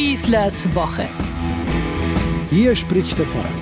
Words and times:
Schießlers 0.00 0.74
Woche. 0.74 1.06
Hier 2.48 2.74
spricht 2.74 3.18
der 3.18 3.26
Pfarrer. 3.26 3.52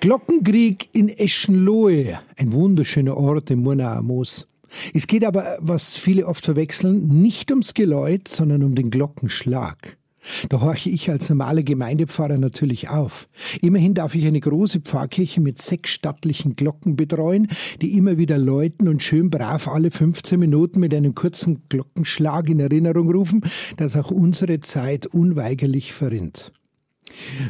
Glockenkrieg 0.00 0.88
in 0.94 1.10
Eschenlohe, 1.10 2.20
ein 2.38 2.52
wunderschöner 2.54 3.14
Ort 3.18 3.50
im 3.50 3.64
Murnauer 3.64 4.00
Moos. 4.00 4.48
Es 4.94 5.06
geht 5.06 5.26
aber, 5.26 5.58
was 5.60 5.94
viele 5.94 6.26
oft 6.26 6.42
verwechseln, 6.42 7.20
nicht 7.20 7.50
ums 7.50 7.74
Geläut, 7.74 8.28
sondern 8.28 8.62
um 8.62 8.74
den 8.74 8.88
Glockenschlag. 8.88 9.98
Da 10.48 10.60
horche 10.60 10.90
ich 10.90 11.10
als 11.10 11.28
normaler 11.28 11.62
Gemeindepfarrer 11.62 12.38
natürlich 12.38 12.88
auf. 12.88 13.26
Immerhin 13.60 13.94
darf 13.94 14.14
ich 14.14 14.26
eine 14.26 14.40
große 14.40 14.80
Pfarrkirche 14.80 15.40
mit 15.40 15.60
sechs 15.60 15.90
stattlichen 15.90 16.54
Glocken 16.54 16.96
betreuen, 16.96 17.48
die 17.80 17.96
immer 17.96 18.18
wieder 18.18 18.38
läuten 18.38 18.88
und 18.88 19.02
schön 19.02 19.30
brav 19.30 19.68
alle 19.68 19.90
15 19.90 20.38
Minuten 20.38 20.80
mit 20.80 20.94
einem 20.94 21.14
kurzen 21.14 21.62
Glockenschlag 21.68 22.48
in 22.48 22.60
Erinnerung 22.60 23.10
rufen, 23.10 23.42
dass 23.76 23.96
auch 23.96 24.10
unsere 24.10 24.60
Zeit 24.60 25.06
unweigerlich 25.06 25.92
verrinnt. 25.92 26.52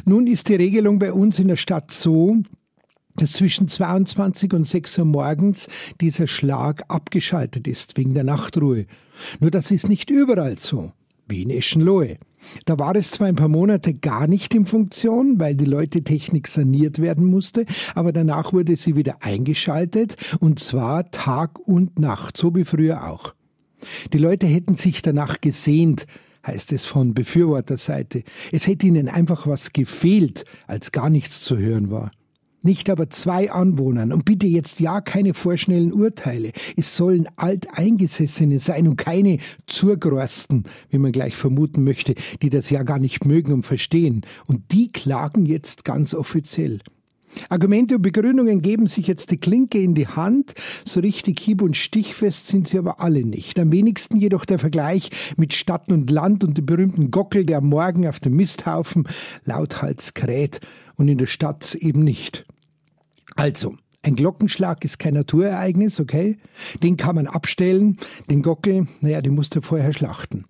Nun 0.05 0.27
ist 0.27 0.49
die 0.49 0.55
Regelung 0.55 0.99
bei 0.99 1.13
uns 1.13 1.39
in 1.39 1.47
der 1.47 1.55
Stadt 1.55 1.91
so, 1.91 2.37
dass 3.15 3.33
zwischen 3.33 3.67
22 3.67 4.53
und 4.53 4.63
6 4.65 4.97
Uhr 4.97 5.05
morgens 5.05 5.67
dieser 6.01 6.25
Schlag 6.27 6.83
abgeschaltet 6.87 7.67
ist 7.67 7.95
wegen 7.97 8.15
der 8.15 8.23
Nachtruhe. 8.23 8.87
Nur 9.39 9.51
das 9.51 9.69
ist 9.69 9.87
nicht 9.87 10.09
überall 10.09 10.57
so 10.57 10.91
wie 11.27 11.43
in 11.43 11.49
Eschenlohe. 11.49 12.17
Da 12.65 12.79
war 12.79 12.95
es 12.95 13.11
zwar 13.11 13.27
ein 13.27 13.35
paar 13.35 13.47
Monate 13.47 13.93
gar 13.93 14.27
nicht 14.27 14.53
in 14.53 14.65
Funktion, 14.65 15.39
weil 15.39 15.55
die 15.55 15.65
Leute-Technik 15.65 16.47
saniert 16.47 16.99
werden 16.99 17.25
musste, 17.25 17.65
aber 17.95 18.11
danach 18.11 18.53
wurde 18.53 18.75
sie 18.75 18.95
wieder 18.95 19.17
eingeschaltet 19.21 20.15
und 20.39 20.59
zwar 20.59 21.11
Tag 21.11 21.59
und 21.59 21.99
Nacht, 21.99 22.37
so 22.37 22.55
wie 22.55 22.65
früher 22.65 23.09
auch. 23.09 23.33
Die 24.13 24.17
Leute 24.17 24.47
hätten 24.47 24.75
sich 24.75 25.01
danach 25.01 25.41
gesehnt, 25.41 26.05
heißt 26.45 26.73
es 26.73 26.85
von 26.85 27.13
Befürworterseite. 27.13 28.23
Es 28.51 28.67
hätte 28.67 28.87
ihnen 28.87 29.09
einfach 29.09 29.47
was 29.47 29.73
gefehlt, 29.73 30.45
als 30.67 30.91
gar 30.91 31.09
nichts 31.09 31.41
zu 31.41 31.57
hören 31.57 31.89
war 31.91 32.11
nicht 32.63 32.89
aber 32.89 33.09
zwei 33.09 33.51
Anwohnern. 33.51 34.11
Und 34.11 34.25
bitte 34.25 34.47
jetzt 34.47 34.79
ja 34.79 35.01
keine 35.01 35.33
vorschnellen 35.33 35.93
Urteile. 35.93 36.51
Es 36.75 36.95
sollen 36.95 37.27
Alteingesessene 37.35 38.59
sein 38.59 38.87
und 38.87 38.97
keine 38.97 39.37
Zurgrosten, 39.67 40.63
wie 40.89 40.97
man 40.97 41.11
gleich 41.11 41.35
vermuten 41.35 41.83
möchte, 41.83 42.15
die 42.41 42.49
das 42.49 42.69
ja 42.69 42.83
gar 42.83 42.99
nicht 42.99 43.25
mögen 43.25 43.53
und 43.53 43.63
verstehen. 43.63 44.21
Und 44.47 44.71
die 44.71 44.87
klagen 44.87 45.45
jetzt 45.45 45.85
ganz 45.85 46.13
offiziell. 46.13 46.79
Argumente 47.49 47.95
und 47.95 48.01
Begründungen 48.01 48.61
geben 48.61 48.87
sich 48.87 49.07
jetzt 49.07 49.31
die 49.31 49.37
Klinke 49.37 49.79
in 49.79 49.95
die 49.95 50.07
Hand, 50.07 50.53
so 50.85 50.99
richtig 50.99 51.39
hieb- 51.39 51.61
und 51.61 51.75
stichfest 51.75 52.47
sind 52.47 52.67
sie 52.67 52.77
aber 52.77 52.99
alle 53.01 53.25
nicht. 53.25 53.59
Am 53.59 53.71
wenigsten 53.71 54.17
jedoch 54.17 54.45
der 54.45 54.59
Vergleich 54.59 55.09
mit 55.37 55.53
Stadt 55.53 55.91
und 55.91 56.09
Land 56.09 56.43
und 56.43 56.57
dem 56.57 56.65
berühmten 56.65 57.11
Gockel, 57.11 57.45
der 57.45 57.59
am 57.59 57.69
Morgen 57.69 58.07
auf 58.07 58.19
dem 58.19 58.35
Misthaufen 58.35 59.07
lauthals 59.45 60.13
kräht 60.13 60.59
und 60.95 61.07
in 61.07 61.17
der 61.17 61.25
Stadt 61.25 61.75
eben 61.75 62.03
nicht. 62.03 62.45
Also, 63.35 63.75
ein 64.05 64.15
Glockenschlag 64.15 64.83
ist 64.83 64.99
kein 64.99 65.13
Naturereignis, 65.13 65.99
okay? 65.99 66.37
Den 66.81 66.97
kann 66.97 67.15
man 67.15 67.27
abstellen. 67.27 67.97
Den 68.29 68.41
Gockel, 68.41 68.87
naja, 68.99 69.21
den 69.21 69.33
musst 69.33 69.55
du 69.55 69.61
vorher 69.61 69.93
schlachten. 69.93 70.43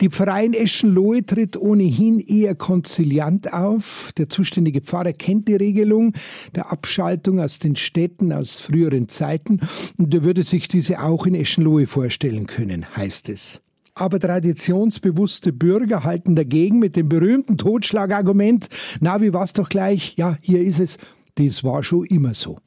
Die 0.00 0.10
Pfarrei 0.10 0.44
in 0.44 0.54
Eschenlohe 0.54 1.24
tritt 1.24 1.56
ohnehin 1.56 2.20
eher 2.20 2.54
konziliant 2.54 3.52
auf. 3.52 4.12
Der 4.18 4.28
zuständige 4.28 4.82
Pfarrer 4.82 5.12
kennt 5.12 5.48
die 5.48 5.54
Regelung 5.54 6.12
der 6.54 6.70
Abschaltung 6.72 7.40
aus 7.40 7.58
den 7.58 7.76
Städten 7.76 8.32
aus 8.32 8.58
früheren 8.58 9.08
Zeiten 9.08 9.60
und 9.96 10.12
er 10.12 10.22
würde 10.22 10.44
sich 10.44 10.68
diese 10.68 11.00
auch 11.00 11.24
in 11.24 11.34
Eschenlohe 11.34 11.86
vorstellen 11.86 12.46
können, 12.46 12.84
heißt 12.96 13.28
es. 13.28 13.62
Aber 13.94 14.18
traditionsbewusste 14.18 15.52
Bürger 15.52 16.04
halten 16.04 16.36
dagegen 16.36 16.78
mit 16.78 16.96
dem 16.96 17.08
berühmten 17.08 17.58
Totschlagargument, 17.58 18.68
na, 19.00 19.20
wie 19.20 19.32
war's 19.32 19.52
doch 19.52 19.68
gleich? 19.68 20.14
Ja, 20.16 20.38
hier 20.40 20.60
ist 20.60 20.80
es 20.80 20.98
das 21.46 21.64
war 21.64 21.82
schon 21.82 22.06
immer 22.06 22.34
so. 22.34 22.58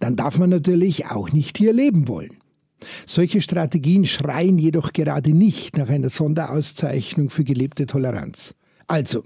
Dann 0.00 0.16
darf 0.16 0.38
man 0.38 0.50
natürlich 0.50 1.06
auch 1.06 1.32
nicht 1.32 1.58
hier 1.58 1.72
leben 1.72 2.08
wollen. 2.08 2.38
Solche 3.06 3.40
Strategien 3.40 4.04
schreien 4.04 4.58
jedoch 4.58 4.92
gerade 4.92 5.30
nicht 5.30 5.76
nach 5.78 5.88
einer 5.88 6.08
Sonderauszeichnung 6.08 7.30
für 7.30 7.44
gelebte 7.44 7.86
Toleranz. 7.86 8.54
Also, 8.88 9.24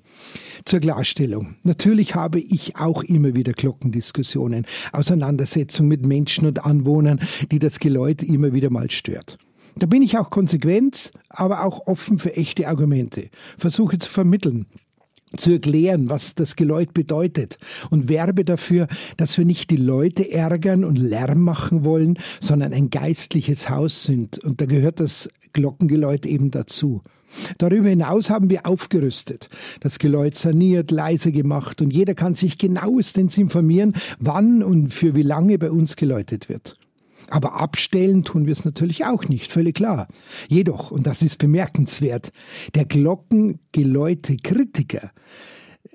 zur 0.65 0.81
Klarstellung. 0.81 1.57
Natürlich 1.65 2.15
habe 2.15 2.41
ich 2.41 2.77
auch 2.77 3.03
immer 3.03 3.35
wieder 3.35 3.53
Glockendiskussionen, 3.53 4.67
Auseinandersetzungen 4.93 5.89
mit 5.89 6.07
Menschen 6.07 6.47
und 6.47 6.65
Anwohnern, 6.65 7.21
die 7.51 7.59
das 7.59 7.79
Geläut 7.79 8.23
immer 8.23 8.55
wieder 8.55 8.71
mal 8.71 8.91
stört. 8.91 9.37
Da 9.77 9.87
bin 9.87 10.03
ich 10.03 10.17
auch 10.17 10.31
konsequent, 10.31 11.13
aber 11.29 11.65
auch 11.65 11.87
offen 11.87 12.19
für 12.19 12.35
echte 12.37 12.69
Argumente. 12.69 13.29
Versuche 13.59 13.99
zu 13.99 14.11
vermitteln, 14.11 14.67
zu 15.37 15.53
erklären, 15.53 16.11
was 16.11 16.35
das 16.35 16.57
Geläut 16.57 16.95
bedeutet 16.95 17.59
und 17.91 18.09
werbe 18.09 18.45
dafür, 18.45 18.89
dass 19.17 19.39
wir 19.39 19.45
nicht 19.45 19.71
die 19.71 19.77
Leute 19.77 20.31
ärgern 20.31 20.85
und 20.85 20.97
Lärm 20.97 21.43
machen 21.43 21.85
wollen, 21.85 22.19
sondern 22.41 22.73
ein 22.73 22.91
geistliches 22.91 23.71
Haus 23.71 24.05
sind 24.05 24.43
und 24.43 24.61
da 24.61 24.67
gehört 24.67 25.01
das 25.01 25.29
Glockengeläut 25.53 26.27
eben 26.27 26.51
dazu. 26.51 27.03
Darüber 27.59 27.89
hinaus 27.89 28.29
haben 28.29 28.51
wir 28.51 28.67
aufgerüstet, 28.67 29.49
das 29.81 29.99
Geläut 29.99 30.35
saniert, 30.35 30.91
leise 30.91 31.31
gemacht 31.31 31.81
und 31.81 31.93
jeder 31.93 32.15
kann 32.15 32.35
sich 32.35 32.59
genauestens 32.59 33.39
informieren, 33.39 33.95
wann 34.19 34.63
und 34.65 34.93
für 34.93 35.15
wie 35.15 35.23
lange 35.23 35.59
bei 35.59 35.71
uns 35.71 35.95
geläutet 35.95 36.49
wird. 36.49 36.77
Aber 37.29 37.55
abstellen 37.55 38.25
tun 38.25 38.47
wir 38.47 38.53
es 38.53 38.65
natürlich 38.65 39.05
auch 39.05 39.29
nicht, 39.29 39.53
völlig 39.53 39.77
klar. 39.77 40.09
Jedoch, 40.49 40.91
und 40.91 41.07
das 41.07 41.23
ist 41.23 41.39
bemerkenswert, 41.39 42.33
der 42.75 42.87
Glockengeläute-Kritiker 42.87 45.13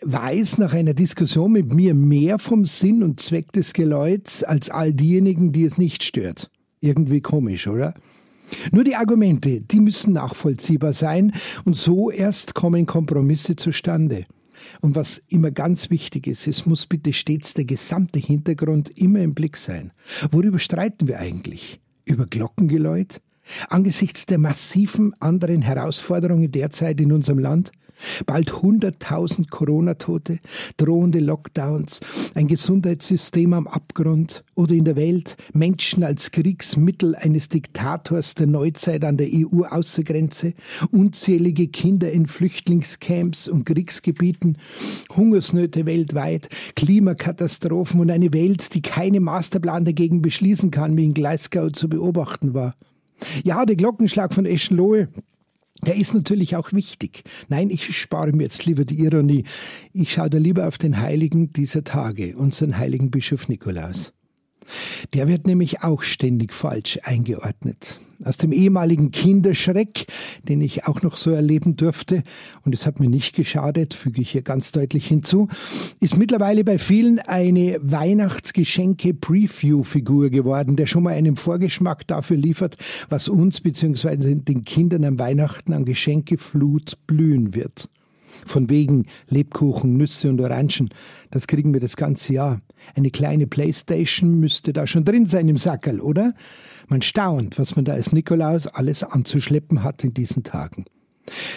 weiß 0.02 0.58
nach 0.58 0.74
einer 0.74 0.94
Diskussion 0.94 1.52
mit 1.52 1.74
mir 1.74 1.94
mehr 1.94 2.40
vom 2.40 2.66
Sinn 2.66 3.04
und 3.04 3.20
Zweck 3.20 3.52
des 3.54 3.74
Geläuts 3.74 4.44
als 4.44 4.70
all 4.70 4.94
diejenigen, 4.94 5.52
die 5.52 5.64
es 5.64 5.78
nicht 5.78 6.04
stört. 6.04 6.50
Irgendwie 6.80 7.22
komisch, 7.22 7.68
oder? 7.68 7.94
Nur 8.72 8.84
die 8.84 8.96
Argumente, 8.96 9.62
die 9.62 9.80
müssen 9.80 10.14
nachvollziehbar 10.14 10.94
sein 10.94 11.34
und 11.66 11.76
so 11.76 12.12
erst 12.12 12.54
kommen 12.54 12.86
Kompromisse 12.86 13.56
zustande. 13.56 14.26
Und 14.82 14.96
was 14.96 15.22
immer 15.28 15.52
ganz 15.52 15.90
wichtig 15.90 16.28
ist, 16.28 16.48
es 16.48 16.66
muss 16.66 16.86
bitte 16.86 17.14
stets 17.14 17.54
der 17.54 17.66
gesamte 17.66 18.20
Hintergrund 18.20 18.90
immer 18.98 19.20
im 19.20 19.34
Blick 19.34 19.58
sein. 19.58 19.92
Worüber 20.32 20.60
streiten 20.60 21.08
wir 21.08 21.20
eigentlich? 21.20 21.80
Über 22.06 22.26
Glockengeläut? 22.26 23.22
Angesichts 23.70 24.26
der 24.26 24.38
massiven 24.38 25.14
anderen 25.20 25.62
Herausforderungen 25.62 26.52
derzeit 26.52 27.00
in 27.02 27.12
unserem 27.12 27.40
Land? 27.40 27.72
Bald 28.26 28.52
100.000 28.52 29.50
Corona-Tote, 29.50 30.40
drohende 30.78 31.20
Lockdowns, 31.20 32.02
ein 32.36 32.48
Gesundheitssystem 32.48 33.54
am 33.54 33.68
Abgrund 33.68 34.44
oder 34.56 34.74
in 34.74 34.86
der 34.86 34.96
Welt 34.96 35.38
Menschen 35.54 36.04
als 36.04 36.32
Kriegsmittel 36.32 37.16
eines 37.16 37.50
Diktators 37.50 38.36
der 38.36 38.48
Neuzeit 38.48 39.06
an 39.06 39.18
der 39.18 39.30
EU-Außergrenze, 39.32 40.54
unzählige 40.92 41.68
Kinder 41.68 42.12
in 42.12 42.28
Flüchtlingscamps 42.28 43.48
und 43.48 43.66
Kriegsgebieten, 43.66 44.58
Hungersnöte 45.16 45.86
weltweit, 45.86 46.50
Klimakatastrophen 46.76 48.02
und 48.02 48.12
eine 48.12 48.34
Welt, 48.34 48.74
die 48.74 48.82
keinen 48.82 49.24
Masterplan 49.24 49.86
dagegen 49.86 50.22
beschließen 50.22 50.72
kann, 50.72 50.98
wie 50.98 51.06
in 51.06 51.14
Glasgow 51.14 51.72
zu 51.72 51.88
beobachten 51.88 52.54
war. 52.54 52.76
Ja, 53.44 53.66
der 53.66 53.76
Glockenschlag 53.76 54.34
von 54.34 54.46
Eschenlohe 54.46 55.10
der 55.82 55.96
ist 55.98 56.14
natürlich 56.14 56.56
auch 56.56 56.72
wichtig. 56.72 57.24
Nein, 57.50 57.70
ich 57.70 57.98
spare 57.98 58.32
mir 58.32 58.44
jetzt 58.44 58.66
lieber 58.66 58.86
die 58.86 59.00
Ironie. 59.00 59.44
Ich 59.94 60.14
schaue 60.14 60.30
da 60.30 60.38
lieber 60.38 60.68
auf 60.68 60.78
den 60.78 61.00
Heiligen 61.00 61.52
dieser 61.52 61.84
Tage, 61.84 62.36
unseren 62.38 62.78
heiligen 62.78 63.12
Bischof 63.12 63.50
Nikolaus. 63.50 64.14
Der 65.14 65.28
wird 65.28 65.48
nämlich 65.48 65.84
auch 65.84 66.04
ständig 66.04 66.54
falsch 66.54 67.00
eingeordnet. 67.04 68.00
Aus 68.24 68.38
dem 68.38 68.54
ehemaligen 68.54 69.12
Kinderschreck, 69.12 70.06
den 70.44 70.62
ich 70.62 70.88
auch 70.88 71.02
noch 71.02 71.18
so 71.18 71.32
erleben 71.32 71.76
durfte, 71.76 72.24
und 72.64 72.74
es 72.74 72.86
hat 72.86 73.02
mir 73.02 73.10
nicht 73.10 73.36
geschadet, 73.36 73.94
füge 73.94 74.22
ich 74.22 74.32
hier 74.32 74.42
ganz 74.42 74.72
deutlich 74.72 75.06
hinzu, 75.08 75.50
ist 76.00 76.18
mittlerweile 76.18 76.64
bei 76.64 76.78
vielen 76.78 77.20
eine 77.20 77.78
Weihnachtsgeschenke-Preview-Figur 77.82 80.30
geworden, 80.30 80.78
der 80.78 80.86
schon 80.86 81.04
mal 81.04 81.14
einen 81.14 81.36
Vorgeschmack 81.36 82.08
dafür 82.08 82.38
liefert, 82.38 82.78
was 83.10 83.28
uns 83.28 83.60
bzw. 83.60 84.36
den 84.36 84.64
Kindern 84.64 85.04
am 85.04 85.20
Weihnachten 85.20 85.74
an 85.74 85.84
Geschenkeflut 85.84 86.98
blühen 87.08 87.54
wird. 87.54 87.90
Von 88.46 88.70
wegen 88.70 89.06
Lebkuchen, 89.28 89.98
Nüsse 89.98 90.30
und 90.30 90.42
Orangen. 90.42 90.90
Das 91.32 91.48
kriegen 91.48 91.74
wir 91.74 91.80
das 91.80 91.96
ganze 91.96 92.34
Jahr. 92.34 92.60
Eine 92.96 93.12
kleine 93.12 93.48
Playstation 93.48 94.40
müsste 94.40 94.74
da 94.74 94.88
schon 94.88 95.06
drin 95.06 95.26
sein 95.26 95.50
im 95.50 95.58
Sackerl, 95.58 96.00
oder? 96.00 96.34
Man 96.88 97.02
staunt, 97.02 97.58
was 97.58 97.76
man 97.76 97.86
da 97.86 97.94
als 97.94 98.12
Nikolaus 98.12 98.68
alles 98.68 99.04
anzuschleppen 99.04 99.84
hat 99.84 100.04
in 100.04 100.14
diesen 100.14 100.44
Tagen. 100.44 100.86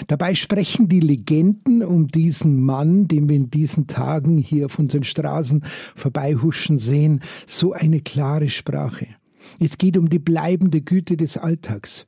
Dabei 0.06 0.34
sprechen 0.34 0.88
die 0.88 1.00
Legenden 1.00 1.82
um 1.82 2.08
diesen 2.08 2.62
Mann, 2.62 3.06
den 3.06 3.28
wir 3.28 3.36
in 3.36 3.50
diesen 3.50 3.86
Tagen 3.86 4.38
hier 4.38 4.66
auf 4.66 4.78
unseren 4.78 5.04
Straßen 5.04 5.62
vorbeihuschen 5.94 6.78
sehen, 6.78 7.20
so 7.46 7.72
eine 7.72 8.00
klare 8.00 8.48
Sprache. 8.48 9.06
Es 9.60 9.78
geht 9.78 9.96
um 9.96 10.08
die 10.08 10.18
bleibende 10.18 10.80
Güte 10.80 11.16
des 11.16 11.36
Alltags. 11.36 12.06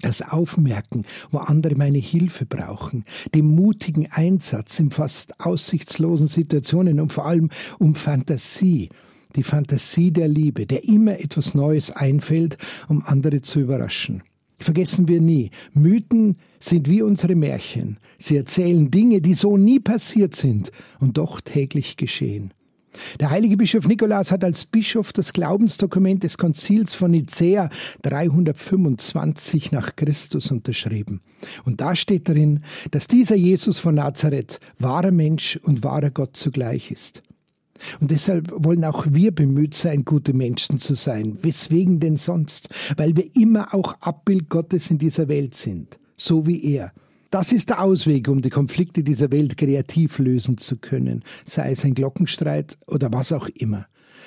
Das 0.00 0.22
Aufmerken, 0.22 1.04
wo 1.30 1.38
andere 1.38 1.76
meine 1.76 1.98
Hilfe 1.98 2.46
brauchen, 2.46 3.04
dem 3.34 3.54
mutigen 3.54 4.10
Einsatz 4.10 4.78
in 4.80 4.90
fast 4.90 5.40
aussichtslosen 5.40 6.26
Situationen 6.26 7.00
und 7.00 7.12
vor 7.12 7.26
allem 7.26 7.50
um 7.78 7.94
Fantasie, 7.94 8.90
die 9.36 9.42
Fantasie 9.42 10.10
der 10.10 10.28
Liebe, 10.28 10.66
der 10.66 10.84
immer 10.84 11.18
etwas 11.20 11.54
Neues 11.54 11.90
einfällt, 11.90 12.58
um 12.88 13.02
andere 13.04 13.42
zu 13.42 13.60
überraschen. 13.60 14.22
Vergessen 14.58 15.08
wir 15.08 15.20
nie, 15.20 15.50
Mythen 15.72 16.38
sind 16.60 16.88
wie 16.88 17.02
unsere 17.02 17.34
Märchen. 17.34 17.98
Sie 18.18 18.36
erzählen 18.36 18.90
Dinge, 18.90 19.20
die 19.20 19.34
so 19.34 19.56
nie 19.56 19.80
passiert 19.80 20.34
sind 20.34 20.70
und 21.00 21.18
doch 21.18 21.40
täglich 21.40 21.96
geschehen. 21.96 22.54
Der 23.20 23.30
heilige 23.30 23.56
Bischof 23.56 23.86
Nikolaus 23.86 24.30
hat 24.30 24.44
als 24.44 24.64
Bischof 24.66 25.12
das 25.12 25.32
Glaubensdokument 25.32 26.22
des 26.22 26.38
Konzils 26.38 26.94
von 26.94 27.10
Nicäa 27.10 27.68
325 28.02 29.72
nach 29.72 29.96
Christus 29.96 30.50
unterschrieben. 30.50 31.20
Und 31.64 31.80
da 31.80 31.96
steht 31.96 32.28
drin, 32.28 32.60
dass 32.90 33.08
dieser 33.08 33.36
Jesus 33.36 33.78
von 33.78 33.96
Nazareth 33.96 34.60
wahrer 34.78 35.10
Mensch 35.10 35.58
und 35.62 35.82
wahrer 35.82 36.10
Gott 36.10 36.36
zugleich 36.36 36.90
ist. 36.90 37.22
Und 38.00 38.10
deshalb 38.10 38.52
wollen 38.56 38.84
auch 38.84 39.06
wir 39.10 39.32
bemüht 39.32 39.74
sein, 39.74 40.04
gute 40.04 40.32
Menschen 40.32 40.78
zu 40.78 40.94
sein. 40.94 41.38
Weswegen 41.42 42.00
denn 42.00 42.16
sonst? 42.16 42.68
Weil 42.96 43.16
wir 43.16 43.34
immer 43.36 43.74
auch 43.74 43.94
Abbild 44.00 44.48
Gottes 44.48 44.90
in 44.90 44.98
dieser 44.98 45.28
Welt 45.28 45.54
sind, 45.54 45.98
so 46.16 46.46
wie 46.46 46.62
er. 46.62 46.92
Das 47.34 47.50
ist 47.50 47.70
der 47.70 47.82
Ausweg, 47.82 48.28
um 48.28 48.42
die 48.42 48.48
Konflikte 48.48 49.02
dieser 49.02 49.32
Welt 49.32 49.58
kreativ 49.58 50.20
lösen 50.20 50.56
zu 50.56 50.76
können, 50.76 51.24
sei 51.42 51.72
es 51.72 51.84
ein 51.84 51.94
Glockenstreit 51.94 52.78
oder 52.86 53.12
was 53.12 53.32
auch 53.32 53.48
immer. 53.48 53.86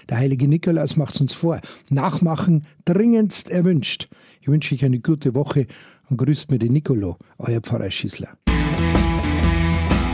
Der 0.09 0.17
heilige 0.17 0.49
Nikolaus 0.49 0.97
macht 0.97 1.15
es 1.15 1.21
uns 1.21 1.31
vor. 1.31 1.61
Nachmachen 1.89 2.65
dringendst 2.83 3.49
erwünscht. 3.49 4.09
Ich 4.41 4.49
wünsche 4.49 4.75
euch 4.75 4.83
eine 4.83 4.99
gute 4.99 5.35
Woche 5.35 5.67
und 6.09 6.17
grüßt 6.17 6.51
mir 6.51 6.59
den 6.59 6.73
Nicolo, 6.73 7.15
euer 7.37 7.61
Pfarrer 7.61 7.89
Schießler. 7.89 8.37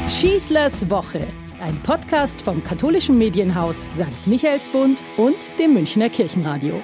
Schießlers 0.08 0.88
Woche, 0.88 1.26
ein 1.62 1.76
Podcast 1.82 2.42
vom 2.42 2.64
katholischen 2.64 3.18
Medienhaus 3.18 3.90
St. 3.96 4.28
Michaelsbund 4.28 5.02
und 5.18 5.38
dem 5.58 5.74
Münchner 5.74 6.12
Kirchenradio. 6.12 6.80